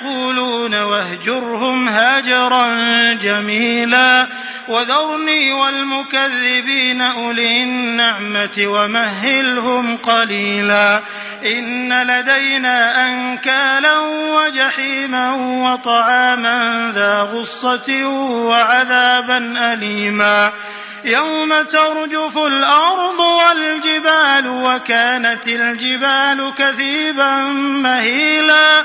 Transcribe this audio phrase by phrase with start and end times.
[0.00, 2.72] يقولون واهجرهم هاجرا
[3.12, 4.26] جميلا
[4.68, 11.02] وذرني والمكذبين أولي النعمة ومهلهم قليلا
[11.44, 13.98] إن لدينا أنكالا
[14.36, 15.32] وجحيما
[15.64, 18.06] وطعاما ذا غصة
[18.46, 20.52] وعذابا أليما
[21.04, 27.36] يوم ترجف الأرض والجبال وكانت الجبال كثيبا
[27.82, 28.84] مهيلا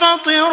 [0.00, 0.50] منفطر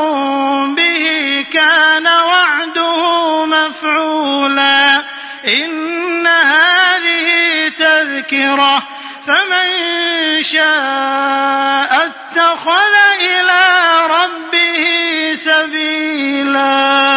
[0.76, 5.04] به كان وعده مفعولا.
[5.48, 8.84] إن هذه تذكرة
[9.28, 13.64] فمن شاء اتخذ إلى
[14.10, 17.17] ربه سبيلا.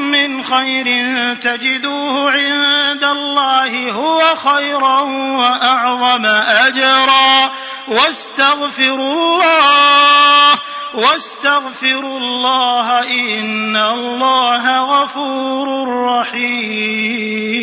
[0.01, 0.85] من خير
[1.33, 4.99] تجدوه عند الله هو خيرا
[5.39, 7.51] وأعظم أجرا.
[7.87, 10.59] واستغفروا الله
[10.93, 17.61] واستغفروا الله إن الله غفور رحيم.